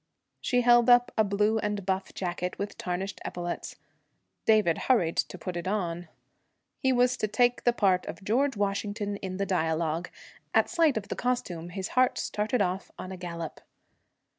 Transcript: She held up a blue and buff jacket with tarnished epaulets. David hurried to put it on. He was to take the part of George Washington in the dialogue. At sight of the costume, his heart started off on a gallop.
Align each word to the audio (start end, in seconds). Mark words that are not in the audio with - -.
She 0.39 0.61
held 0.61 0.89
up 0.89 1.11
a 1.15 1.23
blue 1.23 1.59
and 1.59 1.85
buff 1.85 2.11
jacket 2.15 2.57
with 2.57 2.75
tarnished 2.75 3.21
epaulets. 3.23 3.75
David 4.47 4.79
hurried 4.89 5.15
to 5.17 5.37
put 5.37 5.55
it 5.55 5.67
on. 5.67 6.07
He 6.79 6.91
was 6.91 7.15
to 7.17 7.27
take 7.27 7.65
the 7.65 7.71
part 7.71 8.07
of 8.07 8.23
George 8.23 8.57
Washington 8.57 9.17
in 9.17 9.37
the 9.37 9.45
dialogue. 9.45 10.09
At 10.55 10.71
sight 10.71 10.97
of 10.97 11.09
the 11.09 11.15
costume, 11.15 11.69
his 11.69 11.89
heart 11.89 12.17
started 12.17 12.63
off 12.63 12.89
on 12.97 13.11
a 13.11 13.17
gallop. 13.17 13.61